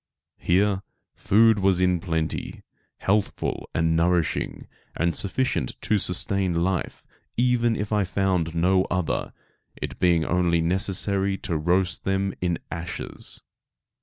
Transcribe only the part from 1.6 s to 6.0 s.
in plenty, healthful and nourishing, and sufficient to